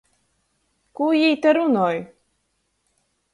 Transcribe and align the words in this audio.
Kū 0.99 1.09
jī 1.17 1.29
te 1.43 1.53
runoj! 1.59 1.93